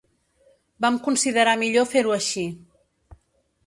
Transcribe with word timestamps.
Vam 0.85 0.97
considerar 1.09 1.55
millor 1.65 1.89
fer-ho 1.93 2.19
aixi. 2.19 2.51